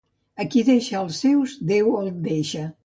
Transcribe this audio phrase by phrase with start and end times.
[0.43, 2.69] A qui deixa els seus, Déu el deixa.